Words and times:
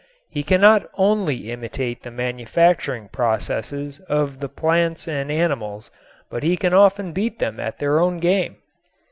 He 0.31 0.41
cannot 0.41 0.89
only 0.95 1.51
imitate 1.51 2.01
the 2.01 2.09
manufacturing 2.09 3.07
processes 3.09 3.99
of 4.09 4.39
the 4.39 4.49
plants 4.49 5.07
and 5.07 5.31
animals, 5.31 5.91
but 6.27 6.41
he 6.41 6.57
can 6.57 6.73
often 6.73 7.13
beat 7.13 7.37
them 7.37 7.59
at 7.59 7.77
their 7.77 7.99
own 7.99 8.17
game. 8.19 8.55